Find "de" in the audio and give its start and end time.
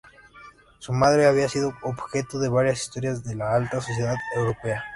2.39-2.49, 3.23-3.35